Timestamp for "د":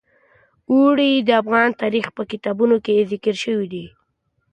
1.27-1.29